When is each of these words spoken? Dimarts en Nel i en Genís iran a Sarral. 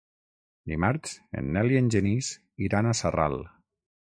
Dimarts 0.71 1.13
en 1.41 1.51
Nel 1.57 1.75
i 1.75 1.77
en 1.83 1.91
Genís 1.97 2.31
iran 2.69 2.89
a 2.89 2.97
Sarral. 3.03 3.39